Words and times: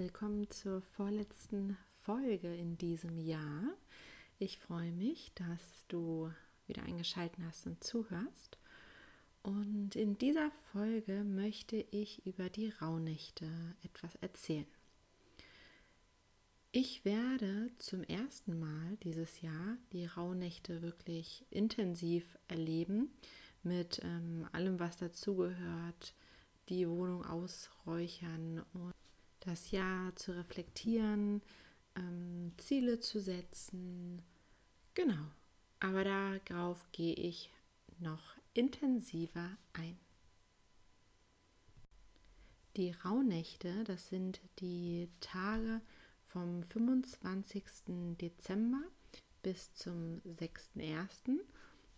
Willkommen 0.00 0.48
zur 0.48 0.80
vorletzten 0.80 1.76
Folge 2.00 2.56
in 2.56 2.78
diesem 2.78 3.18
Jahr. 3.18 3.64
Ich 4.38 4.58
freue 4.58 4.92
mich, 4.92 5.30
dass 5.34 5.84
du 5.88 6.32
wieder 6.66 6.84
eingeschaltet 6.84 7.38
hast 7.44 7.66
und 7.66 7.84
zuhörst. 7.84 8.56
Und 9.42 9.96
in 9.96 10.16
dieser 10.16 10.50
Folge 10.72 11.22
möchte 11.22 11.76
ich 11.90 12.24
über 12.24 12.48
die 12.48 12.70
Rauhnächte 12.70 13.46
etwas 13.82 14.14
erzählen. 14.22 14.66
Ich 16.72 17.04
werde 17.04 17.70
zum 17.76 18.02
ersten 18.02 18.58
Mal 18.58 18.96
dieses 19.02 19.42
Jahr 19.42 19.76
die 19.92 20.06
Rauhnächte 20.06 20.80
wirklich 20.80 21.44
intensiv 21.50 22.38
erleben, 22.48 23.10
mit 23.62 24.00
ähm, 24.02 24.48
allem, 24.52 24.80
was 24.80 24.96
dazugehört, 24.96 26.14
die 26.70 26.88
Wohnung 26.88 27.22
ausräuchern 27.26 28.64
und 28.72 28.94
das 29.40 29.70
Jahr 29.70 30.14
zu 30.16 30.32
reflektieren, 30.32 31.42
ähm, 31.96 32.52
Ziele 32.58 33.00
zu 33.00 33.20
setzen. 33.20 34.22
Genau, 34.94 35.26
aber 35.80 36.04
darauf 36.04 36.90
gehe 36.92 37.14
ich 37.14 37.50
noch 37.98 38.36
intensiver 38.54 39.50
ein. 39.72 39.98
Die 42.76 42.92
Rauhnächte, 42.92 43.84
das 43.84 44.08
sind 44.08 44.40
die 44.60 45.08
Tage 45.20 45.80
vom 46.28 46.62
25. 46.62 47.64
Dezember 48.20 48.82
bis 49.42 49.74
zum 49.74 50.20
6.1. 50.20 51.40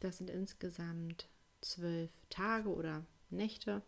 Das 0.00 0.18
sind 0.18 0.30
insgesamt 0.30 1.28
zwölf 1.60 2.10
Tage 2.30 2.68
oder 2.70 3.04
Nächte. 3.30 3.82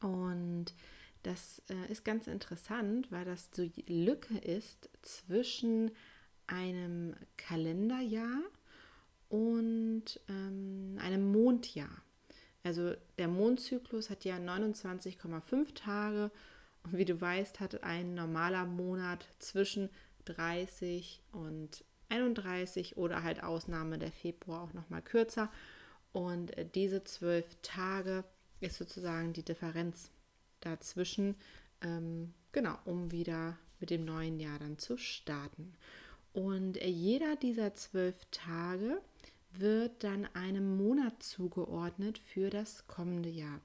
Und 0.00 0.74
das 1.22 1.62
äh, 1.68 1.90
ist 1.90 2.04
ganz 2.04 2.26
interessant, 2.26 3.10
weil 3.12 3.24
das 3.24 3.50
die 3.50 3.72
Lücke 3.86 4.38
ist 4.38 4.88
zwischen 5.02 5.90
einem 6.46 7.14
Kalenderjahr 7.36 8.42
und 9.28 10.20
ähm, 10.28 10.98
einem 11.00 11.30
Mondjahr. 11.30 12.02
Also 12.62 12.94
der 13.18 13.28
Mondzyklus 13.28 14.10
hat 14.10 14.24
ja 14.24 14.36
29,5 14.36 15.74
Tage 15.74 16.30
und 16.82 16.96
wie 16.96 17.04
du 17.04 17.20
weißt, 17.20 17.60
hat 17.60 17.82
ein 17.84 18.14
normaler 18.14 18.64
Monat 18.64 19.26
zwischen 19.38 19.88
30 20.24 21.22
und 21.32 21.84
31 22.08 22.96
oder 22.96 23.22
halt 23.22 23.42
Ausnahme 23.42 23.98
der 23.98 24.12
Februar 24.12 24.62
auch 24.62 24.72
noch 24.72 24.90
mal 24.90 25.02
kürzer. 25.02 25.50
Und 26.12 26.56
äh, 26.56 26.66
diese 26.66 27.04
zwölf 27.04 27.46
Tage 27.62 28.24
ist 28.60 28.76
sozusagen 28.76 29.32
die 29.32 29.44
Differenz 29.44 30.10
dazwischen, 30.60 31.36
ähm, 31.82 32.32
genau, 32.52 32.76
um 32.84 33.10
wieder 33.10 33.58
mit 33.80 33.90
dem 33.90 34.04
neuen 34.04 34.38
Jahr 34.38 34.58
dann 34.58 34.78
zu 34.78 34.96
starten. 34.96 35.74
Und 36.32 36.80
äh, 36.80 36.88
jeder 36.88 37.36
dieser 37.36 37.74
zwölf 37.74 38.16
Tage 38.30 39.00
wird 39.52 40.04
dann 40.04 40.28
einem 40.34 40.76
Monat 40.76 41.22
zugeordnet 41.22 42.18
für 42.18 42.50
das 42.50 42.86
kommende 42.86 43.30
Jahr. 43.30 43.60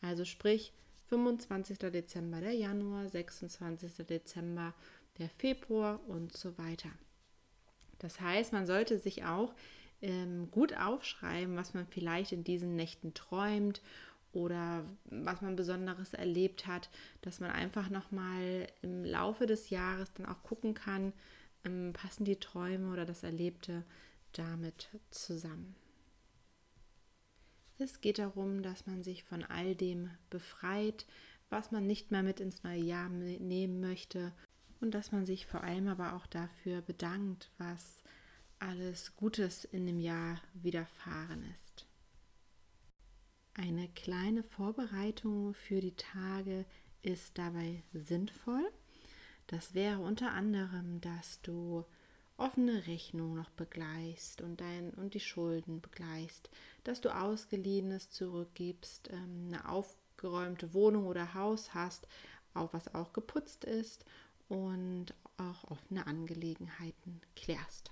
Also 0.00 0.24
sprich 0.24 0.72
25. 1.08 1.78
Dezember 1.78 2.40
der 2.40 2.52
Januar, 2.52 3.08
26. 3.08 4.06
Dezember 4.06 4.74
der 5.18 5.28
Februar 5.28 6.00
und 6.08 6.36
so 6.36 6.56
weiter. 6.58 6.90
Das 7.98 8.20
heißt, 8.20 8.52
man 8.52 8.66
sollte 8.66 8.98
sich 8.98 9.24
auch 9.24 9.54
ähm, 10.02 10.50
gut 10.50 10.76
aufschreiben, 10.76 11.56
was 11.56 11.74
man 11.74 11.86
vielleicht 11.86 12.32
in 12.32 12.44
diesen 12.44 12.76
Nächten 12.76 13.14
träumt 13.14 13.80
oder 14.32 14.84
was 15.04 15.40
man 15.40 15.56
Besonderes 15.56 16.14
erlebt 16.14 16.66
hat, 16.66 16.90
dass 17.22 17.40
man 17.40 17.50
einfach 17.50 17.90
nochmal 17.90 18.66
im 18.82 19.04
Laufe 19.04 19.46
des 19.46 19.70
Jahres 19.70 20.12
dann 20.14 20.26
auch 20.26 20.42
gucken 20.42 20.74
kann, 20.74 21.12
ähm, 21.64 21.92
passen 21.92 22.24
die 22.24 22.36
Träume 22.36 22.92
oder 22.92 23.04
das 23.04 23.22
Erlebte 23.22 23.84
damit 24.32 24.88
zusammen. 25.10 25.74
Es 27.78 28.00
geht 28.00 28.18
darum, 28.18 28.62
dass 28.62 28.86
man 28.86 29.02
sich 29.02 29.22
von 29.22 29.44
all 29.44 29.74
dem 29.74 30.10
befreit, 30.30 31.06
was 31.48 31.70
man 31.70 31.86
nicht 31.86 32.10
mehr 32.10 32.22
mit 32.22 32.40
ins 32.40 32.64
neue 32.64 32.82
Jahr 32.82 33.08
nehmen 33.08 33.80
möchte 33.80 34.32
und 34.80 34.94
dass 34.94 35.12
man 35.12 35.26
sich 35.26 35.46
vor 35.46 35.62
allem 35.62 35.88
aber 35.88 36.14
auch 36.14 36.26
dafür 36.26 36.82
bedankt, 36.82 37.50
was 37.58 38.02
alles 38.58 39.14
Gutes 39.16 39.64
in 39.64 39.86
dem 39.86 40.00
Jahr 40.00 40.40
widerfahren 40.54 41.44
ist. 41.54 41.87
Eine 43.60 43.88
kleine 43.88 44.44
Vorbereitung 44.44 45.52
für 45.52 45.80
die 45.80 45.96
Tage 45.96 46.64
ist 47.02 47.36
dabei 47.38 47.82
sinnvoll. 47.92 48.64
Das 49.48 49.74
wäre 49.74 49.98
unter 49.98 50.30
anderem, 50.30 51.00
dass 51.00 51.42
du 51.42 51.84
offene 52.36 52.86
Rechnungen 52.86 53.34
noch 53.34 53.50
begleichst 53.50 54.42
und, 54.42 54.60
dein, 54.60 54.90
und 54.90 55.14
die 55.14 55.20
Schulden 55.20 55.80
begleichst, 55.80 56.48
dass 56.84 57.00
du 57.00 57.12
Ausgeliehenes 57.12 58.10
zurückgibst, 58.10 59.10
ähm, 59.10 59.48
eine 59.48 59.68
aufgeräumte 59.68 60.72
Wohnung 60.72 61.06
oder 61.08 61.34
Haus 61.34 61.74
hast, 61.74 62.06
auch 62.54 62.72
was 62.72 62.94
auch 62.94 63.12
geputzt 63.12 63.64
ist 63.64 64.04
und 64.48 65.06
auch 65.36 65.64
offene 65.68 66.06
Angelegenheiten 66.06 67.20
klärst. 67.34 67.90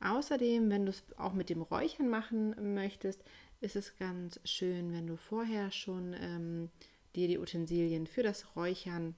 Außerdem, 0.00 0.70
wenn 0.70 0.86
du 0.86 0.90
es 0.90 1.04
auch 1.18 1.34
mit 1.34 1.50
dem 1.50 1.62
Räuchern 1.62 2.08
machen 2.08 2.74
möchtest, 2.74 3.22
ist 3.60 3.76
es 3.76 3.96
ganz 3.96 4.40
schön, 4.44 4.92
wenn 4.92 5.06
du 5.06 5.16
vorher 5.16 5.70
schon 5.70 6.14
ähm, 6.18 6.70
dir 7.14 7.28
die 7.28 7.38
Utensilien 7.38 8.06
für 8.06 8.22
das 8.22 8.56
Räuchern 8.56 9.14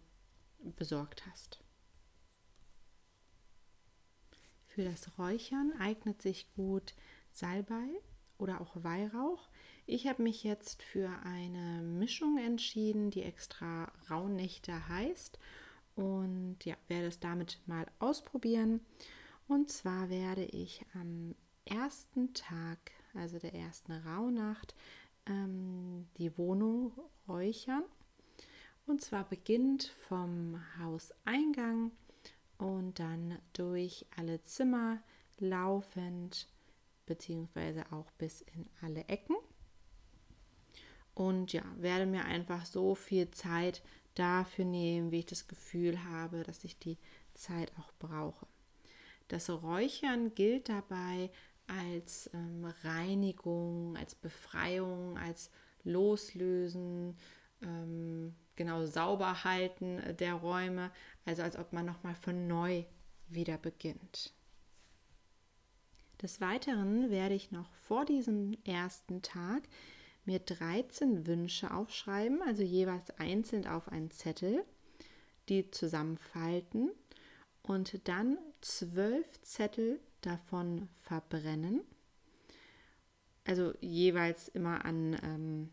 besorgt 0.76 1.24
hast. 1.26 1.60
Für 4.66 4.84
das 4.84 5.18
Räuchern 5.18 5.72
eignet 5.78 6.22
sich 6.22 6.52
gut 6.54 6.94
Salbei 7.30 7.86
oder 8.38 8.60
auch 8.60 8.72
Weihrauch. 8.74 9.48
Ich 9.86 10.06
habe 10.06 10.22
mich 10.22 10.42
jetzt 10.42 10.82
für 10.82 11.10
eine 11.24 11.82
Mischung 11.82 12.38
entschieden, 12.38 13.10
die 13.10 13.22
extra 13.22 13.92
Rauhnächte 14.10 14.88
heißt 14.88 15.38
und 15.94 16.58
ja, 16.64 16.74
werde 16.88 17.08
es 17.08 17.20
damit 17.20 17.60
mal 17.66 17.86
ausprobieren. 17.98 18.80
Und 19.52 19.70
zwar 19.70 20.08
werde 20.08 20.46
ich 20.46 20.82
am 20.94 21.34
ersten 21.66 22.32
Tag 22.32 22.78
also 23.12 23.38
der 23.38 23.52
ersten 23.52 23.92
Rauhnacht, 23.92 24.74
ähm, 25.26 26.08
die 26.16 26.38
Wohnung 26.38 26.92
räuchern. 27.28 27.82
Und 28.86 29.02
zwar 29.02 29.28
beginnt 29.28 29.94
vom 30.08 30.58
Hauseingang 30.78 31.92
und 32.56 32.98
dann 32.98 33.38
durch 33.52 34.06
alle 34.16 34.42
Zimmer 34.42 35.02
laufend, 35.38 36.48
beziehungsweise 37.04 37.84
auch 37.92 38.10
bis 38.12 38.40
in 38.40 38.66
alle 38.80 39.04
Ecken. 39.08 39.36
Und 41.14 41.52
ja, 41.52 41.64
werde 41.76 42.06
mir 42.06 42.24
einfach 42.24 42.64
so 42.64 42.94
viel 42.94 43.30
Zeit 43.32 43.82
dafür 44.14 44.64
nehmen, 44.64 45.10
wie 45.10 45.18
ich 45.18 45.26
das 45.26 45.46
Gefühl 45.46 46.02
habe, 46.04 46.42
dass 46.42 46.64
ich 46.64 46.78
die 46.78 46.96
Zeit 47.34 47.70
auch 47.78 47.92
brauche. 47.98 48.46
Das 49.32 49.48
Räuchern 49.48 50.34
gilt 50.34 50.68
dabei 50.68 51.30
als 51.66 52.28
ähm, 52.34 52.66
Reinigung, 52.82 53.96
als 53.96 54.14
Befreiung, 54.14 55.16
als 55.16 55.50
Loslösen, 55.84 57.16
ähm, 57.62 58.34
genau 58.56 58.84
sauber 58.84 59.42
halten 59.42 60.02
der 60.18 60.34
Räume, 60.34 60.90
also 61.24 61.40
als 61.40 61.56
ob 61.56 61.72
man 61.72 61.86
nochmal 61.86 62.14
von 62.14 62.46
neu 62.46 62.84
wieder 63.26 63.56
beginnt. 63.56 64.34
Des 66.20 66.42
Weiteren 66.42 67.08
werde 67.08 67.34
ich 67.34 67.50
noch 67.52 67.72
vor 67.72 68.04
diesem 68.04 68.58
ersten 68.64 69.22
Tag 69.22 69.62
mir 70.26 70.40
13 70.40 71.26
Wünsche 71.26 71.72
aufschreiben, 71.72 72.42
also 72.42 72.62
jeweils 72.62 73.08
einzeln 73.18 73.66
auf 73.66 73.88
einen 73.88 74.10
Zettel, 74.10 74.62
die 75.48 75.70
zusammenfalten 75.70 76.90
und 77.62 78.06
dann 78.06 78.36
zwölf 78.62 79.26
Zettel 79.42 80.00
davon 80.22 80.88
verbrennen. 81.00 81.82
also 83.44 83.74
jeweils 83.80 84.48
immer 84.48 84.84
an 84.84 85.16
ähm, 85.22 85.70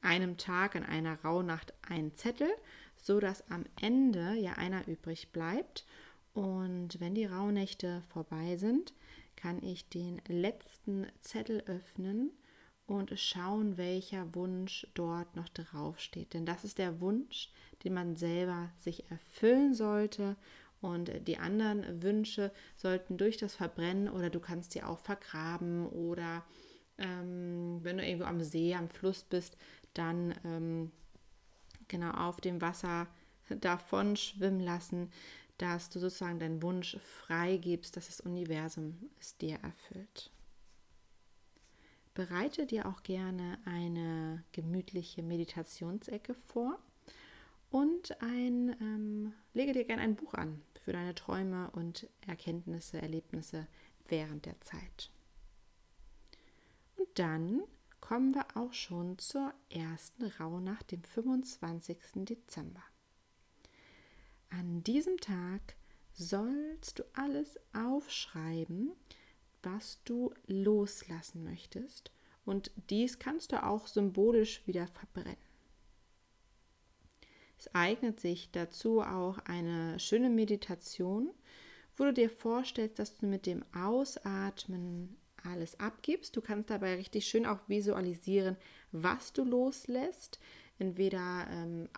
einem 0.00 0.36
Tag, 0.36 0.76
an 0.76 0.84
einer 0.84 1.20
Rauhnacht 1.22 1.74
ein 1.88 2.14
Zettel, 2.14 2.50
so 2.96 3.20
dass 3.20 3.48
am 3.50 3.64
Ende 3.80 4.34
ja 4.34 4.54
einer 4.54 4.86
übrig 4.88 5.32
bleibt. 5.32 5.84
Und 6.32 7.00
wenn 7.00 7.14
die 7.14 7.26
Rauhnächte 7.26 8.02
vorbei 8.08 8.56
sind, 8.56 8.92
kann 9.36 9.62
ich 9.62 9.88
den 9.88 10.20
letzten 10.26 11.06
Zettel 11.20 11.62
öffnen 11.66 12.32
und 12.86 13.18
schauen, 13.18 13.76
welcher 13.76 14.34
Wunsch 14.34 14.86
dort 14.94 15.36
noch 15.36 15.48
draufsteht. 15.48 16.34
Denn 16.34 16.44
das 16.44 16.64
ist 16.64 16.78
der 16.78 17.00
Wunsch, 17.00 17.50
den 17.82 17.94
man 17.94 18.16
selber 18.16 18.70
sich 18.78 19.10
erfüllen 19.10 19.74
sollte. 19.74 20.36
Und 20.84 21.26
die 21.26 21.38
anderen 21.38 22.02
Wünsche 22.02 22.52
sollten 22.76 23.16
durch 23.16 23.38
das 23.38 23.54
Verbrennen 23.54 24.10
oder 24.10 24.28
du 24.28 24.38
kannst 24.38 24.72
sie 24.72 24.82
auch 24.82 24.98
vergraben 24.98 25.86
oder 25.86 26.44
ähm, 26.98 27.78
wenn 27.80 27.96
du 27.96 28.04
irgendwo 28.06 28.26
am 28.26 28.42
See, 28.42 28.74
am 28.74 28.90
Fluss 28.90 29.24
bist, 29.24 29.56
dann 29.94 30.34
ähm, 30.44 30.90
genau 31.88 32.10
auf 32.10 32.38
dem 32.42 32.60
Wasser 32.60 33.06
davon 33.48 34.16
schwimmen 34.16 34.60
lassen, 34.60 35.10
dass 35.56 35.88
du 35.88 36.00
sozusagen 36.00 36.38
deinen 36.38 36.60
Wunsch 36.60 36.98
freigibst, 36.98 37.96
dass 37.96 38.08
das 38.08 38.20
Universum 38.20 39.08
es 39.18 39.38
dir 39.38 39.56
erfüllt. 39.62 40.30
Bereite 42.12 42.66
dir 42.66 42.84
auch 42.84 43.02
gerne 43.02 43.56
eine 43.64 44.44
gemütliche 44.52 45.22
Meditationsecke 45.22 46.34
vor 46.34 46.78
und 47.70 48.20
ein, 48.20 48.76
ähm, 48.82 49.32
lege 49.54 49.72
dir 49.72 49.84
gerne 49.84 50.02
ein 50.02 50.14
Buch 50.14 50.34
an 50.34 50.60
für 50.84 50.92
deine 50.92 51.14
Träume 51.14 51.70
und 51.70 52.08
Erkenntnisse, 52.26 53.00
Erlebnisse 53.00 53.66
während 54.08 54.44
der 54.44 54.60
Zeit. 54.60 55.10
Und 56.96 57.08
dann 57.14 57.62
kommen 58.00 58.34
wir 58.34 58.44
auch 58.54 58.74
schon 58.74 59.18
zur 59.18 59.54
ersten 59.70 60.26
Rauhnacht, 60.26 60.92
dem 60.92 61.02
25. 61.02 61.96
Dezember. 62.16 62.82
An 64.50 64.84
diesem 64.84 65.16
Tag 65.16 65.74
sollst 66.12 66.98
du 66.98 67.04
alles 67.14 67.58
aufschreiben, 67.72 68.92
was 69.62 70.00
du 70.04 70.32
loslassen 70.46 71.44
möchtest. 71.44 72.12
Und 72.44 72.70
dies 72.90 73.18
kannst 73.18 73.52
du 73.52 73.64
auch 73.64 73.86
symbolisch 73.86 74.66
wieder 74.66 74.86
verbrennen. 74.86 75.43
Es 77.64 77.74
eignet 77.74 78.20
sich 78.20 78.50
dazu 78.52 79.00
auch 79.00 79.38
eine 79.46 79.98
schöne 79.98 80.28
Meditation, 80.28 81.30
wo 81.96 82.04
du 82.04 82.12
dir 82.12 82.28
vorstellst, 82.28 82.98
dass 82.98 83.16
du 83.16 83.26
mit 83.26 83.46
dem 83.46 83.64
Ausatmen 83.74 85.16
alles 85.42 85.80
abgibst. 85.80 86.36
Du 86.36 86.42
kannst 86.42 86.68
dabei 86.68 86.96
richtig 86.96 87.24
schön 87.24 87.46
auch 87.46 87.60
visualisieren, 87.66 88.58
was 88.92 89.32
du 89.32 89.44
loslässt. 89.44 90.40
Entweder 90.78 91.46
ähm, 91.50 91.88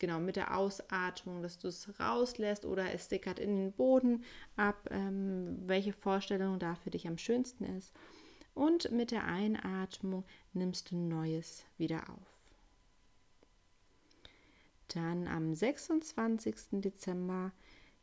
genau 0.00 0.18
mit 0.18 0.34
der 0.34 0.56
Ausatmung, 0.56 1.40
dass 1.40 1.56
du 1.58 1.68
es 1.68 1.88
rauslässt 2.00 2.64
oder 2.64 2.92
es 2.92 3.08
sickert 3.08 3.38
in 3.38 3.56
den 3.56 3.72
Boden 3.72 4.24
ab, 4.56 4.88
ähm, 4.90 5.56
welche 5.66 5.92
Vorstellung 5.92 6.58
da 6.58 6.74
für 6.74 6.90
dich 6.90 7.06
am 7.06 7.18
schönsten 7.18 7.62
ist. 7.76 7.92
Und 8.54 8.90
mit 8.90 9.12
der 9.12 9.24
Einatmung 9.24 10.24
nimmst 10.52 10.90
du 10.90 10.96
Neues 10.96 11.64
wieder 11.78 12.10
auf. 12.10 12.31
Dann 14.94 15.26
am 15.26 15.54
26. 15.54 16.54
Dezember 16.72 17.52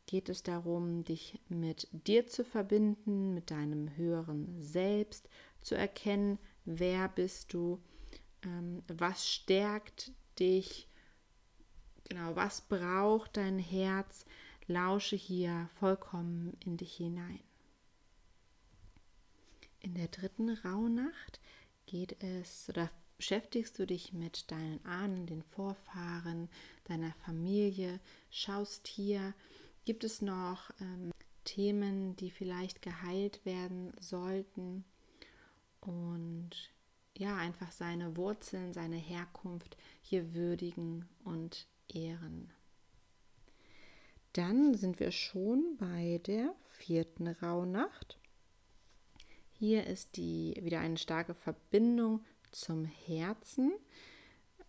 geht 0.06 0.28
es 0.28 0.42
darum, 0.42 1.04
dich 1.04 1.38
mit 1.48 1.88
dir 1.92 2.26
zu 2.26 2.44
verbinden, 2.44 3.32
mit 3.32 3.50
deinem 3.50 3.96
höheren 3.96 4.60
Selbst, 4.60 5.28
zu 5.60 5.76
erkennen, 5.76 6.38
wer 6.64 7.08
bist 7.08 7.52
du, 7.52 7.80
ähm, 8.42 8.82
was 8.88 9.28
stärkt 9.28 10.12
dich, 10.38 10.88
genau, 12.08 12.34
was 12.34 12.62
braucht 12.62 13.36
dein 13.36 13.58
Herz, 13.58 14.24
lausche 14.66 15.16
hier 15.16 15.68
vollkommen 15.78 16.56
in 16.64 16.76
dich 16.76 16.94
hinein. 16.94 17.40
In 19.80 19.94
der 19.94 20.08
dritten 20.08 20.50
Rauhnacht 20.50 21.40
geht 21.86 22.22
es 22.22 22.68
oder 22.68 22.90
beschäftigst 23.20 23.78
du 23.78 23.86
dich 23.86 24.14
mit 24.14 24.50
deinen 24.50 24.82
Ahnen, 24.86 25.26
den 25.26 25.42
Vorfahren, 25.42 26.48
deiner 26.84 27.12
Familie, 27.26 28.00
schaust 28.30 28.88
hier, 28.88 29.34
gibt 29.84 30.04
es 30.04 30.22
noch 30.22 30.70
ähm, 30.80 31.10
Themen, 31.44 32.16
die 32.16 32.30
vielleicht 32.30 32.80
geheilt 32.80 33.44
werden 33.44 33.92
sollten 34.00 34.86
und 35.82 36.72
ja, 37.14 37.36
einfach 37.36 37.70
seine 37.72 38.16
Wurzeln, 38.16 38.72
seine 38.72 38.96
Herkunft 38.96 39.76
hier 40.00 40.32
würdigen 40.32 41.06
und 41.22 41.66
ehren. 41.92 42.50
Dann 44.32 44.72
sind 44.72 44.98
wir 44.98 45.12
schon 45.12 45.76
bei 45.76 46.22
der 46.24 46.54
vierten 46.70 47.28
Rauhnacht. 47.28 48.18
Hier 49.52 49.86
ist 49.86 50.16
die 50.16 50.58
wieder 50.62 50.80
eine 50.80 50.96
starke 50.96 51.34
Verbindung 51.34 52.24
zum 52.52 52.84
Herzen. 52.84 53.72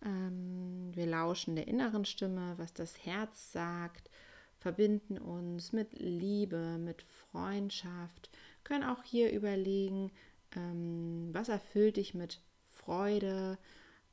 Ähm, 0.04 0.90
wir 0.94 1.06
lauschen 1.06 1.56
der 1.56 1.68
inneren 1.68 2.04
Stimme, 2.04 2.54
was 2.58 2.72
das 2.72 3.04
Herz 3.04 3.52
sagt, 3.52 4.10
verbinden 4.58 5.18
uns 5.18 5.72
mit 5.72 5.98
Liebe, 5.98 6.78
mit 6.78 7.02
Freundschaft, 7.02 8.30
können 8.64 8.84
auch 8.84 9.02
hier 9.02 9.32
überlegen, 9.32 10.12
ähm, 10.56 11.30
was 11.32 11.48
erfüllt 11.48 11.96
dich 11.96 12.14
mit 12.14 12.40
Freude, 12.68 13.58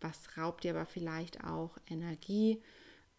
was 0.02 0.38
raubt 0.38 0.64
dir 0.64 0.72
aber 0.72 0.86
vielleicht 0.86 1.44
auch 1.44 1.78
Energie. 1.88 2.62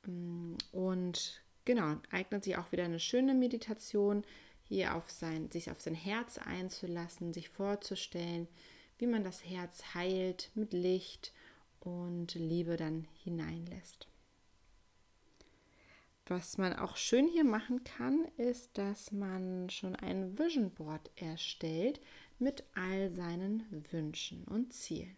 Mm, 0.07 0.55
und 0.73 1.43
genau, 1.65 1.97
eignet 2.11 2.45
sich 2.45 2.57
auch 2.57 2.73
wieder 2.73 2.85
eine 2.85 3.01
schöne 3.01 3.35
Meditation, 3.35 4.25
hier 4.63 4.95
auf 4.95 5.11
sein, 5.11 5.51
sich 5.51 5.71
auf 5.71 5.81
sein 5.81 5.95
Herz 5.97 6.39
einzulassen, 6.39 7.33
sich 7.33 7.49
vorzustellen, 7.49 8.47
wie 9.01 9.07
man 9.07 9.25
das 9.25 9.45
Herz 9.45 9.95
heilt 9.95 10.51
mit 10.55 10.73
Licht 10.73 11.33
und 11.81 12.35
Liebe 12.35 12.77
dann 12.77 13.09
hineinlässt. 13.25 14.07
Was 16.27 16.59
man 16.59 16.75
auch 16.75 16.97
schön 16.97 17.27
hier 17.27 17.45
machen 17.45 17.83
kann, 17.83 18.25
ist, 18.37 18.79
dass 18.79 19.11
man 19.11 19.69
schon 19.69 19.97
ein 19.97 20.39
Vision 20.39 20.71
Board 20.71 21.11
erstellt 21.17 22.01
mit 22.39 22.63
all 22.75 23.11
seinen 23.13 23.65
Wünschen 23.91 24.45
und 24.45 24.73
Zielen. 24.73 25.17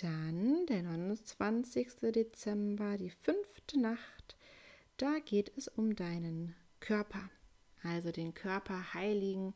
Dann 0.00 0.66
der 0.66 0.84
29. 0.84 2.12
Dezember, 2.12 2.96
die 2.96 3.10
fünfte 3.10 3.80
Nacht, 3.80 4.36
da 4.96 5.18
geht 5.18 5.50
es 5.56 5.66
um 5.66 5.96
deinen 5.96 6.54
Körper, 6.78 7.28
also 7.82 8.12
den 8.12 8.34
Körper 8.34 8.94
heiligen, 8.94 9.54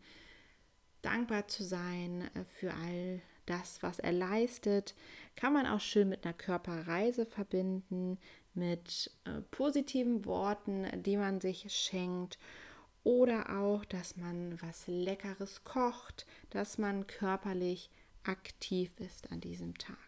dankbar 1.02 1.48
zu 1.48 1.64
sein 1.64 2.30
äh, 2.34 2.44
für 2.44 2.72
all 2.72 3.20
das, 3.46 3.82
was 3.82 3.98
er 3.98 4.12
leistet, 4.12 4.94
kann 5.34 5.52
man 5.52 5.66
auch 5.66 5.80
schön 5.80 6.08
mit 6.08 6.24
einer 6.24 6.34
Körperreise 6.34 7.26
verbinden, 7.26 8.18
mit 8.54 9.10
äh, 9.24 9.40
positiven 9.50 10.24
Worten, 10.24 10.86
die 11.02 11.16
man 11.16 11.40
sich 11.40 11.66
schenkt 11.72 12.38
oder 13.04 13.58
auch, 13.58 13.84
dass 13.84 14.16
man 14.16 14.60
was 14.62 14.86
Leckeres 14.86 15.64
kocht, 15.64 16.26
dass 16.50 16.78
man 16.78 17.06
körperlich 17.06 17.90
aktiv 18.22 18.92
ist 19.00 19.32
an 19.32 19.40
diesem 19.40 19.76
Tag. 19.76 19.98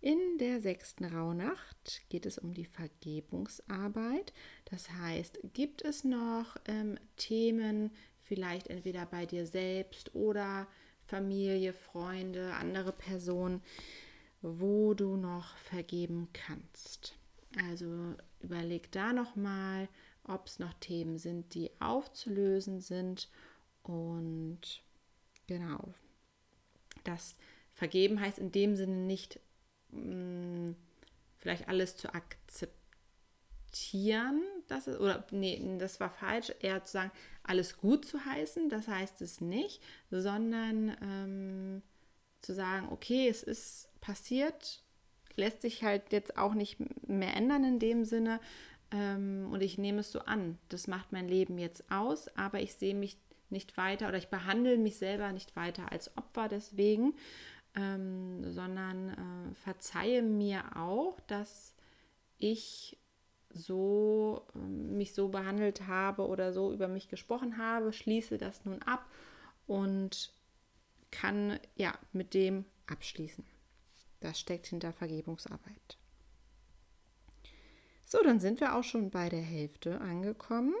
In 0.00 0.38
der 0.38 0.60
sechsten 0.60 1.04
Rauhnacht 1.04 2.02
geht 2.10 2.26
es 2.26 2.38
um 2.38 2.54
die 2.54 2.66
Vergebungsarbeit. 2.66 4.32
Das 4.66 4.90
heißt, 4.90 5.40
gibt 5.52 5.82
es 5.82 6.04
noch 6.04 6.56
ähm, 6.66 6.98
Themen, 7.16 7.90
vielleicht 8.26 8.68
entweder 8.68 9.06
bei 9.06 9.26
dir 9.26 9.46
selbst 9.46 10.14
oder 10.14 10.66
Familie, 11.06 11.72
Freunde, 11.72 12.52
andere 12.54 12.92
Personen, 12.92 13.62
wo 14.42 14.94
du 14.94 15.16
noch 15.16 15.56
vergeben 15.56 16.28
kannst. 16.32 17.16
Also 17.56 18.14
überleg 18.40 18.90
da 18.92 19.12
nochmal, 19.12 19.88
ob 20.24 20.46
es 20.46 20.58
noch 20.58 20.72
Themen 20.74 21.18
sind, 21.18 21.54
die 21.54 21.70
aufzulösen 21.80 22.80
sind. 22.80 23.28
Und 23.82 24.82
genau, 25.46 25.94
das 27.04 27.36
Vergeben 27.72 28.20
heißt 28.20 28.38
in 28.38 28.52
dem 28.52 28.74
Sinne 28.74 28.96
nicht, 28.96 29.38
mh, 29.90 30.70
mm, 30.70 30.76
vielleicht 31.36 31.68
alles 31.68 31.96
zu 31.96 32.14
akzeptieren, 32.14 34.42
das 34.68 34.86
ist, 34.86 35.00
oder 35.00 35.24
nee, 35.30 35.76
das 35.78 36.00
war 36.00 36.10
falsch, 36.10 36.52
eher 36.60 36.82
zu 36.84 36.92
sagen, 36.92 37.10
alles 37.42 37.78
gut 37.78 38.04
zu 38.04 38.24
heißen, 38.24 38.68
das 38.68 38.88
heißt 38.88 39.22
es 39.22 39.40
nicht, 39.40 39.82
sondern 40.10 40.96
ähm, 41.02 41.82
zu 42.42 42.54
sagen, 42.54 42.88
okay, 42.90 43.28
es 43.28 43.42
ist 43.42 43.88
passiert, 44.00 44.82
lässt 45.36 45.62
sich 45.62 45.82
halt 45.82 46.12
jetzt 46.12 46.36
auch 46.38 46.54
nicht 46.54 46.78
mehr 47.08 47.34
ändern 47.34 47.64
in 47.64 47.78
dem 47.78 48.04
Sinne 48.04 48.40
ähm, 48.90 49.48
und 49.50 49.62
ich 49.62 49.78
nehme 49.78 50.00
es 50.00 50.12
so 50.12 50.20
an. 50.20 50.58
Das 50.68 50.86
macht 50.86 51.12
mein 51.12 51.28
Leben 51.28 51.58
jetzt 51.58 51.90
aus, 51.90 52.28
aber 52.36 52.60
ich 52.60 52.74
sehe 52.74 52.94
mich 52.94 53.18
nicht 53.50 53.76
weiter 53.76 54.08
oder 54.08 54.18
ich 54.18 54.28
behandle 54.28 54.76
mich 54.76 54.96
selber 54.96 55.32
nicht 55.32 55.54
weiter 55.56 55.92
als 55.92 56.16
Opfer 56.16 56.48
deswegen, 56.48 57.14
ähm, 57.74 58.52
sondern 58.52 59.10
äh, 59.10 59.54
verzeihe 59.54 60.22
mir 60.22 60.76
auch, 60.76 61.20
dass 61.26 61.74
ich 62.38 62.98
so 63.56 64.46
äh, 64.54 64.58
mich 64.58 65.14
so 65.14 65.28
behandelt 65.28 65.86
habe 65.86 66.26
oder 66.26 66.52
so 66.52 66.72
über 66.72 66.88
mich 66.88 67.08
gesprochen 67.08 67.58
habe, 67.58 67.92
schließe 67.92 68.38
das 68.38 68.64
nun 68.64 68.82
ab 68.82 69.06
und 69.66 70.32
kann 71.10 71.58
ja 71.74 71.94
mit 72.12 72.34
dem 72.34 72.64
abschließen. 72.86 73.44
Das 74.20 74.38
steckt 74.38 74.66
hinter 74.66 74.92
Vergebungsarbeit. 74.92 75.98
So, 78.04 78.22
dann 78.22 78.38
sind 78.38 78.60
wir 78.60 78.76
auch 78.76 78.84
schon 78.84 79.10
bei 79.10 79.28
der 79.28 79.42
Hälfte 79.42 80.00
angekommen. 80.00 80.74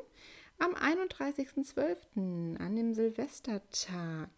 Am 0.58 0.74
31.12., 0.74 2.56
an 2.58 2.76
dem 2.76 2.94
Silvestertag, 2.94 4.30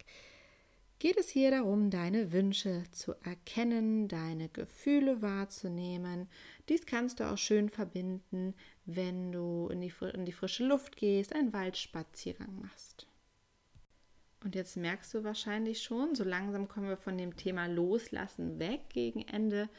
geht 0.99 1.17
es 1.17 1.29
hier 1.29 1.51
darum, 1.51 1.89
deine 1.89 2.31
Wünsche 2.33 2.83
zu 2.91 3.13
erkennen, 3.23 4.07
deine 4.07 4.49
Gefühle 4.49 5.21
wahrzunehmen. 5.21 6.29
Dies 6.67 6.85
kannst 6.85 7.19
du 7.19 7.29
auch 7.31 7.37
schön 7.37 7.69
verbinden, 7.69 8.53
wenn 8.85 9.31
du 9.31 9.69
in 9.71 9.81
die, 9.81 9.93
in 10.13 10.25
die 10.25 10.33
frische 10.33 10.65
Luft 10.65 10.97
gehst, 10.97 11.33
einen 11.33 11.53
Waldspaziergang 11.53 12.59
machst. 12.61 13.07
Und 14.43 14.55
jetzt 14.55 14.77
merkst 14.77 15.13
du 15.13 15.23
wahrscheinlich 15.23 15.81
schon, 15.81 16.15
so 16.15 16.23
langsam 16.23 16.67
kommen 16.67 16.87
wir 16.87 16.97
von 16.97 17.17
dem 17.17 17.35
Thema 17.35 17.67
Loslassen 17.67 18.59
weg 18.59 18.81
gegen 18.89 19.21
Ende 19.21 19.69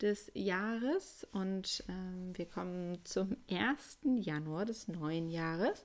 des 0.00 0.30
Jahres 0.34 1.26
und 1.32 1.84
ähm, 1.88 2.36
wir 2.36 2.46
kommen 2.46 3.04
zum 3.04 3.36
1. 3.50 3.98
Januar 4.20 4.64
des 4.64 4.88
neuen 4.88 5.28
Jahres. 5.28 5.84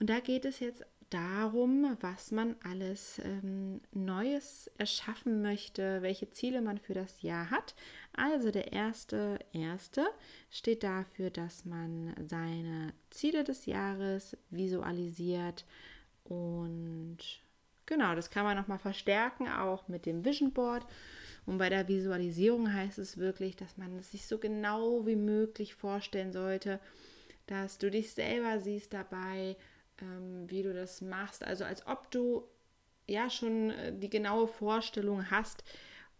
Und 0.00 0.10
da 0.10 0.18
geht 0.20 0.44
es 0.44 0.58
jetzt 0.58 0.84
darum, 1.12 1.96
was 2.00 2.30
man 2.30 2.56
alles 2.62 3.20
ähm, 3.24 3.80
Neues 3.92 4.70
erschaffen 4.78 5.42
möchte, 5.42 6.02
welche 6.02 6.30
Ziele 6.30 6.62
man 6.62 6.78
für 6.78 6.94
das 6.94 7.22
Jahr 7.22 7.50
hat. 7.50 7.74
Also 8.14 8.50
der 8.50 8.72
erste, 8.72 9.38
erste 9.52 10.06
steht 10.50 10.82
dafür, 10.82 11.30
dass 11.30 11.64
man 11.64 12.14
seine 12.26 12.94
Ziele 13.10 13.44
des 13.44 13.66
Jahres 13.66 14.36
visualisiert 14.50 15.66
und 16.24 17.18
genau, 17.86 18.14
das 18.14 18.30
kann 18.30 18.44
man 18.44 18.56
nochmal 18.56 18.78
verstärken, 18.78 19.48
auch 19.48 19.88
mit 19.88 20.06
dem 20.06 20.24
Vision 20.24 20.52
Board. 20.52 20.86
Und 21.44 21.58
bei 21.58 21.68
der 21.68 21.88
Visualisierung 21.88 22.72
heißt 22.72 22.98
es 22.98 23.18
wirklich, 23.18 23.56
dass 23.56 23.76
man 23.76 23.98
es 23.98 24.12
sich 24.12 24.26
so 24.26 24.38
genau 24.38 25.06
wie 25.06 25.16
möglich 25.16 25.74
vorstellen 25.74 26.32
sollte, 26.32 26.78
dass 27.46 27.78
du 27.78 27.90
dich 27.90 28.12
selber 28.12 28.60
siehst 28.60 28.92
dabei, 28.92 29.56
ähm, 30.02 30.50
wie 30.50 30.62
du 30.62 30.74
das 30.74 31.00
machst. 31.00 31.44
Also 31.44 31.64
als 31.64 31.86
ob 31.86 32.10
du 32.10 32.44
ja 33.06 33.30
schon 33.30 33.70
äh, 33.70 33.96
die 33.96 34.10
genaue 34.10 34.48
Vorstellung 34.48 35.30
hast 35.30 35.64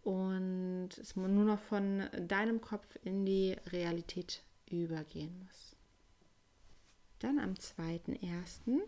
und 0.02 0.90
es 1.00 1.14
nur 1.16 1.28
noch 1.28 1.60
von 1.60 2.08
deinem 2.26 2.60
Kopf 2.60 2.98
in 3.04 3.24
die 3.24 3.56
Realität 3.70 4.42
übergehen 4.70 5.38
muss. 5.44 5.76
Dann 7.20 7.38
am 7.38 7.52
2.1. 7.52 8.80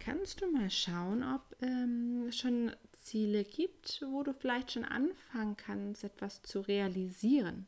kannst 0.00 0.40
du 0.40 0.50
mal 0.50 0.68
schauen, 0.68 1.22
ob 1.22 1.56
ähm, 1.62 2.30
schon 2.32 2.72
Ziele 2.98 3.44
gibt, 3.44 4.04
wo 4.10 4.24
du 4.24 4.34
vielleicht 4.34 4.72
schon 4.72 4.84
anfangen 4.84 5.56
kannst, 5.56 6.02
etwas 6.02 6.42
zu 6.42 6.60
realisieren 6.60 7.66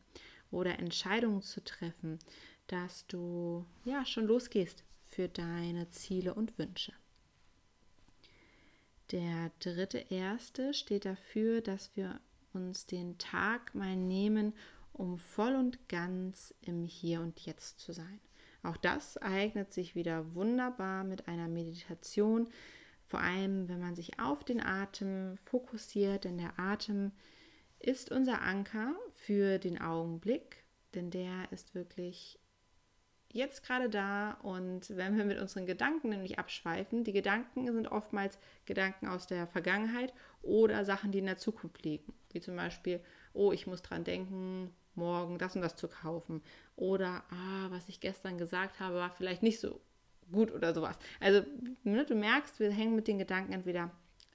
oder 0.50 0.80
Entscheidungen 0.80 1.42
zu 1.42 1.62
treffen, 1.62 2.18
dass 2.66 3.06
du 3.06 3.64
ja 3.84 4.04
schon 4.04 4.26
losgehst 4.26 4.84
für 5.10 5.28
deine 5.28 5.88
Ziele 5.90 6.34
und 6.34 6.58
Wünsche. 6.58 6.92
Der 9.10 9.50
dritte 9.58 9.98
erste 9.98 10.72
steht 10.72 11.04
dafür, 11.04 11.60
dass 11.60 11.96
wir 11.96 12.20
uns 12.52 12.86
den 12.86 13.18
Tag 13.18 13.74
mal 13.74 13.96
nehmen, 13.96 14.54
um 14.92 15.18
voll 15.18 15.54
und 15.54 15.88
ganz 15.88 16.54
im 16.62 16.84
Hier 16.84 17.20
und 17.20 17.40
Jetzt 17.40 17.80
zu 17.80 17.92
sein. 17.92 18.20
Auch 18.62 18.76
das 18.76 19.16
eignet 19.16 19.72
sich 19.72 19.94
wieder 19.94 20.34
wunderbar 20.34 21.04
mit 21.04 21.26
einer 21.26 21.48
Meditation, 21.48 22.48
vor 23.06 23.20
allem, 23.20 23.68
wenn 23.68 23.80
man 23.80 23.96
sich 23.96 24.20
auf 24.20 24.44
den 24.44 24.60
Atem 24.60 25.36
fokussiert, 25.44 26.24
denn 26.24 26.38
der 26.38 26.58
Atem 26.60 27.10
ist 27.80 28.12
unser 28.12 28.42
Anker 28.42 28.94
für 29.14 29.58
den 29.58 29.80
Augenblick, 29.80 30.62
denn 30.94 31.10
der 31.10 31.50
ist 31.50 31.74
wirklich 31.74 32.38
jetzt 33.32 33.64
gerade 33.64 33.88
da 33.88 34.32
und 34.42 34.96
wenn 34.96 35.16
wir 35.16 35.24
mit 35.24 35.38
unseren 35.38 35.66
Gedanken 35.66 36.08
nämlich 36.08 36.38
abschweifen, 36.38 37.04
die 37.04 37.12
Gedanken 37.12 37.66
sind 37.72 37.88
oftmals 37.88 38.38
Gedanken 38.64 39.08
aus 39.08 39.26
der 39.26 39.46
Vergangenheit 39.46 40.12
oder 40.42 40.84
Sachen, 40.84 41.12
die 41.12 41.18
in 41.18 41.26
der 41.26 41.38
Zukunft 41.38 41.84
liegen, 41.84 42.12
wie 42.32 42.40
zum 42.40 42.56
Beispiel, 42.56 43.00
oh, 43.32 43.52
ich 43.52 43.66
muss 43.66 43.82
dran 43.82 44.04
denken, 44.04 44.74
morgen 44.94 45.38
das 45.38 45.54
und 45.54 45.62
das 45.62 45.76
zu 45.76 45.88
kaufen 45.88 46.42
oder 46.76 47.22
ah, 47.30 47.66
was 47.70 47.88
ich 47.88 48.00
gestern 48.00 48.38
gesagt 48.38 48.80
habe, 48.80 48.96
war 48.96 49.10
vielleicht 49.10 49.42
nicht 49.42 49.60
so 49.60 49.80
gut 50.32 50.52
oder 50.52 50.74
sowas. 50.74 50.98
Also 51.20 51.42
ne, 51.84 52.04
du 52.04 52.14
merkst, 52.14 52.60
wir 52.60 52.70
hängen 52.70 52.94
mit 52.94 53.08
den 53.08 53.18
Gedanken 53.18 53.52
entweder 53.52 53.90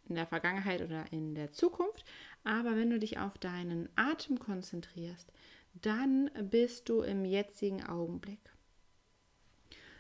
in 0.08 0.16
der 0.16 0.28
Vergangenheit 0.28 0.82
oder 0.82 1.06
in 1.12 1.36
der 1.36 1.52
Zukunft. 1.52 2.06
Aber 2.44 2.76
wenn 2.76 2.90
du 2.90 3.00
dich 3.00 3.18
auf 3.18 3.38
deinen 3.38 3.90
Atem 3.96 4.40
konzentrierst, 4.40 5.32
dann 5.82 6.30
bist 6.44 6.90
du 6.90 7.02
im 7.02 7.26
jetzigen 7.26 7.84
Augenblick. 7.84 8.40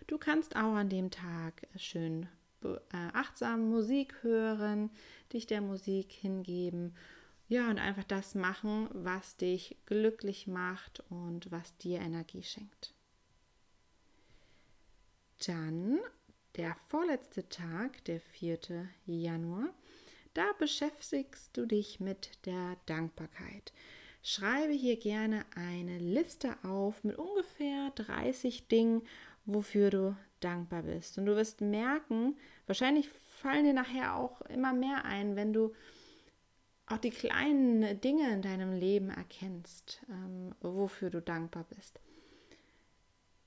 Du 0.07 0.17
kannst 0.17 0.55
auch 0.55 0.75
an 0.75 0.89
dem 0.89 1.11
Tag 1.11 1.67
schön 1.77 2.27
äh, 2.63 2.77
achtsam 3.13 3.69
Musik 3.69 4.23
hören, 4.23 4.91
dich 5.33 5.47
der 5.47 5.61
Musik 5.61 6.11
hingeben. 6.11 6.95
Ja, 7.47 7.69
und 7.69 7.77
einfach 7.77 8.03
das 8.03 8.33
machen, 8.33 8.89
was 8.91 9.37
dich 9.37 9.77
glücklich 9.85 10.47
macht 10.47 11.03
und 11.09 11.51
was 11.51 11.77
dir 11.77 11.99
Energie 11.99 12.43
schenkt. 12.43 12.93
Dann 15.45 15.99
der 16.55 16.75
vorletzte 16.87 17.47
Tag, 17.49 18.03
der 18.05 18.19
4. 18.19 18.87
Januar. 19.05 19.73
Da 20.33 20.51
beschäftigst 20.59 21.55
du 21.55 21.65
dich 21.65 21.99
mit 21.99 22.45
der 22.45 22.77
Dankbarkeit. 22.85 23.73
Schreibe 24.27 24.73
hier 24.73 24.97
gerne 24.97 25.45
eine 25.53 25.99
Liste 25.99 26.55
auf 26.63 27.03
mit 27.03 27.15
ungefähr 27.15 27.91
30 27.91 28.67
Dingen, 28.67 29.03
wofür 29.45 29.91
du 29.91 30.17
dankbar 30.39 30.81
bist. 30.81 31.19
Und 31.19 31.27
du 31.27 31.35
wirst 31.35 31.61
merken, 31.61 32.35
wahrscheinlich 32.65 33.07
fallen 33.07 33.65
dir 33.65 33.73
nachher 33.73 34.15
auch 34.15 34.41
immer 34.41 34.73
mehr 34.73 35.05
ein, 35.05 35.35
wenn 35.35 35.53
du 35.53 35.75
auch 36.87 36.97
die 36.97 37.11
kleinen 37.11 38.01
Dinge 38.01 38.33
in 38.33 38.41
deinem 38.41 38.73
Leben 38.73 39.11
erkennst, 39.11 40.01
ähm, 40.09 40.55
wofür 40.59 41.11
du 41.11 41.21
dankbar 41.21 41.67
bist. 41.75 41.99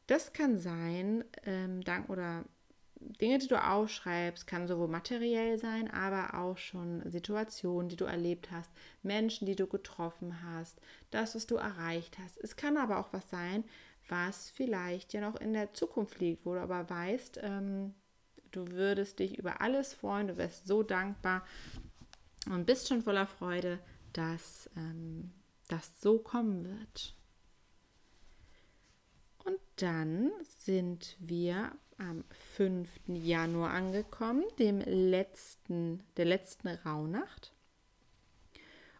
Das 0.07 0.33
kann 0.33 0.59
sein, 0.59 1.25
ähm, 1.45 1.83
dank 1.83 2.09
oder 2.09 2.45
Dinge, 3.01 3.39
die 3.39 3.49
du 3.49 3.63
aufschreibst, 3.63 4.47
kann 4.47 4.67
sowohl 4.67 4.89
materiell 4.89 5.59
sein, 5.59 5.91
aber 5.91 6.35
auch 6.35 6.59
schon 6.59 7.09
Situationen, 7.09 7.89
die 7.89 7.97
du 7.97 8.05
erlebt 8.05 8.51
hast, 8.51 8.71
Menschen, 9.03 9.47
die 9.47 9.57
du 9.57 9.67
getroffen 9.67 10.43
hast, 10.43 10.81
das, 11.11 11.35
was 11.35 11.47
du 11.47 11.57
erreicht 11.57 12.19
hast. 12.19 12.39
Es 12.39 12.57
kann 12.57 12.77
aber 12.77 12.99
auch 12.99 13.13
was 13.13 13.31
sein, 13.31 13.65
was 14.09 14.51
vielleicht 14.51 15.13
ja 15.13 15.21
noch 15.21 15.41
in 15.41 15.53
der 15.53 15.75
Zukunft 15.75 16.19
liegt, 16.21 16.45
wo 16.45 16.55
du 16.55 16.61
aber 16.61 16.89
weißt, 16.89 17.41
ähm, 17.43 17.95
du 18.51 18.69
würdest 18.69 19.19
dich 19.19 19.39
über 19.39 19.61
alles 19.61 19.95
freuen, 19.95 20.29
du 20.29 20.37
wärst 20.37 20.67
so 20.67 20.83
dankbar 20.83 21.45
und 22.51 22.67
bist 22.67 22.89
schon 22.89 23.03
voller 23.03 23.27
Freude, 23.27 23.79
dass 24.13 24.71
ähm, 24.77 25.33
das 25.69 26.01
so 26.01 26.19
kommen 26.19 26.65
wird. 26.65 27.15
Und 29.45 29.59
dann 29.77 30.31
sind 30.43 31.17
wir 31.21 31.73
am 31.99 32.25
5. 32.57 32.89
Januar 33.07 33.71
angekommen, 33.71 34.45
dem 34.59 34.81
letzten, 34.81 36.03
der 36.17 36.25
letzten 36.25 36.69
Rauhnacht. 36.69 37.53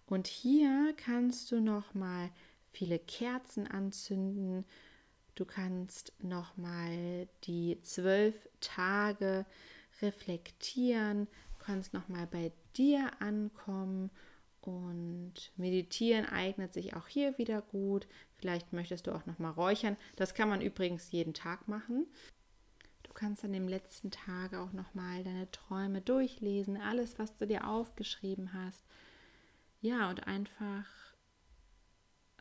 Und 0.07 0.27
hier 0.27 0.95
kannst 0.97 1.53
du 1.53 1.61
noch 1.61 1.95
mal 1.95 2.31
viele 2.73 2.99
Kerzen 2.99 3.67
anzünden. 3.67 4.65
Du 5.35 5.45
kannst 5.45 6.13
noch 6.21 6.57
mal 6.57 7.29
die 7.45 7.81
zwölf 7.83 8.49
Tage 8.61 9.47
reflektieren, 10.01 11.29
kannst 11.59 11.93
noch 11.93 12.09
mal 12.09 12.27
bei 12.27 12.53
dir 12.77 13.11
ankommen 13.21 14.11
und 14.63 15.35
meditieren 15.57 16.27
eignet 16.27 16.73
sich 16.73 16.97
auch 16.97 17.07
hier 17.07 17.37
wieder 17.37 17.61
gut. 17.61 18.07
Vielleicht 18.37 18.73
möchtest 18.73 19.07
du 19.07 19.13
auch 19.13 19.27
noch 19.27 19.39
mal 19.39 19.51
räuchern. 19.51 19.97
Das 20.17 20.35
kann 20.35 20.49
man 20.49 20.61
übrigens 20.61 21.11
jeden 21.13 21.35
Tag 21.35 21.69
machen. 21.69 22.07
Kannst 23.19 23.45
an 23.45 23.53
dem 23.53 23.67
letzten 23.67 24.13
Tag 24.13 24.55
auch 24.55 24.73
noch 24.73 24.95
mal 24.95 25.25
deine 25.25 25.51
Träume 25.51 26.01
durchlesen, 26.01 26.77
alles, 26.77 27.19
was 27.19 27.37
du 27.37 27.49
dir 27.49 27.67
aufgeschrieben 27.67 28.53
hast. 28.53 28.85
Ja, 29.81 30.09
und 30.09 30.29
einfach 30.29 30.87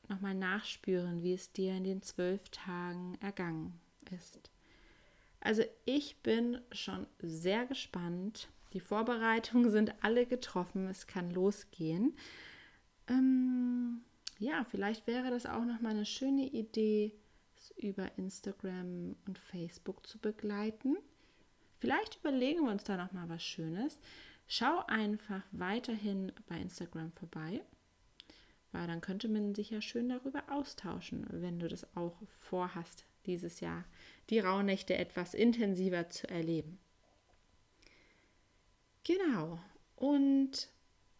noch 0.07 0.21
mal 0.21 0.35
nachspüren, 0.35 1.23
wie 1.23 1.33
es 1.33 1.51
dir 1.51 1.73
in 1.73 1.83
den 1.83 2.03
zwölf 2.03 2.47
Tagen 2.49 3.17
ergangen 3.21 3.79
ist. 4.11 4.51
Also 5.39 5.63
ich 5.85 6.21
bin 6.21 6.61
schon 6.71 7.07
sehr 7.23 7.65
gespannt, 7.65 8.47
Die 8.73 8.79
Vorbereitungen 8.79 9.71
sind 9.71 9.95
alle 10.03 10.27
getroffen. 10.27 10.87
Es 10.87 11.07
kann 11.07 11.31
losgehen. 11.31 12.15
Ähm, 13.07 14.01
ja, 14.37 14.65
vielleicht 14.69 15.07
wäre 15.07 15.31
das 15.31 15.47
auch 15.47 15.65
noch 15.65 15.81
mal 15.81 15.89
eine 15.89 16.05
schöne 16.05 16.45
Idee, 16.45 17.13
über 17.77 18.17
Instagram 18.17 19.15
und 19.27 19.37
Facebook 19.37 20.05
zu 20.07 20.19
begleiten. 20.19 20.97
Vielleicht 21.79 22.17
überlegen 22.17 22.65
wir 22.65 22.71
uns 22.71 22.83
da 22.83 22.97
noch 22.97 23.11
mal 23.11 23.29
was 23.29 23.43
Schönes. 23.43 23.99
Schau 24.47 24.83
einfach 24.87 25.43
weiterhin 25.51 26.31
bei 26.47 26.57
Instagram 26.57 27.11
vorbei, 27.11 27.61
weil 28.71 28.87
dann 28.87 29.01
könnte 29.01 29.27
man 29.27 29.53
sich 29.53 29.69
ja 29.71 29.81
schön 29.81 30.09
darüber 30.09 30.43
austauschen, 30.49 31.27
wenn 31.29 31.59
du 31.59 31.67
das 31.67 31.95
auch 31.95 32.15
vorhast, 32.29 33.05
dieses 33.25 33.59
Jahr 33.59 33.83
die 34.29 34.39
Rauhnächte 34.39 34.97
etwas 34.97 35.33
intensiver 35.33 36.09
zu 36.09 36.29
erleben. 36.29 36.79
Genau. 39.03 39.59
Und 39.95 40.69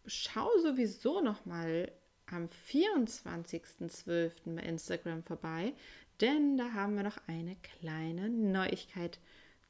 schau 0.06 0.48
sowieso 0.58 1.20
noch 1.20 1.44
mal 1.46 1.92
am 2.30 2.48
24.12. 2.70 4.32
bei 4.46 4.62
Instagram 4.62 5.22
vorbei, 5.22 5.72
denn 6.20 6.56
da 6.56 6.72
haben 6.72 6.96
wir 6.96 7.02
noch 7.02 7.18
eine 7.26 7.56
kleine 7.56 8.28
Neuigkeit 8.28 9.18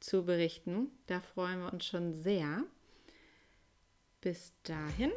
zu 0.00 0.24
berichten. 0.24 0.90
Da 1.06 1.20
freuen 1.20 1.60
wir 1.60 1.72
uns 1.72 1.86
schon 1.86 2.14
sehr. 2.14 2.64
Bis 4.20 4.52
dahin 4.64 5.12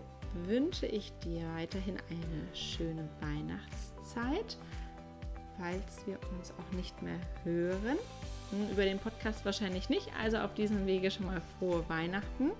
wünsche 0.45 0.85
ich 0.85 1.11
dir 1.23 1.47
weiterhin 1.55 1.97
eine 2.09 2.55
schöne 2.55 3.09
Weihnachtszeit, 3.19 4.57
falls 5.57 6.05
wir 6.05 6.19
uns 6.37 6.51
auch 6.51 6.71
nicht 6.75 7.01
mehr 7.01 7.19
hören. 7.43 7.97
Hm, 8.51 8.69
über 8.71 8.83
den 8.83 8.99
Podcast 8.99 9.43
wahrscheinlich 9.45 9.89
nicht, 9.89 10.07
also 10.21 10.37
auf 10.37 10.53
diesem 10.53 10.85
Wege 10.85 11.09
schon 11.09 11.25
mal 11.25 11.41
frohe 11.57 11.87
Weihnachten. 11.89 12.51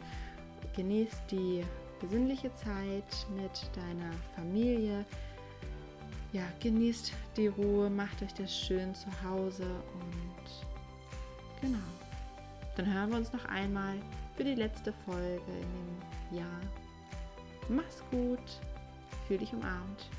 Genießt 0.76 1.22
die 1.30 1.64
besinnliche 2.01 2.53
Zeit 2.55 3.27
mit 3.36 3.70
deiner 3.75 4.12
Familie. 4.36 5.05
Ja, 6.34 6.43
genießt 6.60 7.13
die 7.38 7.48
Ruhe, 7.48 7.89
macht 7.89 8.22
euch 8.24 8.34
das 8.34 8.55
schön 8.55 8.96
zu 8.96 9.08
Hause 9.24 9.65
und 9.93 11.62
genau. 11.62 11.77
Dann 12.75 12.91
hören 12.91 13.12
wir 13.12 13.17
uns 13.17 13.34
noch 13.34 13.46
einmal 13.46 13.96
für 14.36 14.43
die 14.43 14.55
letzte 14.55 14.93
Folge 15.05 15.41
in 15.48 16.31
dem 16.31 16.39
Jahr. 16.39 16.62
Mach's 17.70 18.03
gut, 18.10 18.39
fühl 19.27 19.38
dich 19.38 19.53
umarmt. 19.53 20.10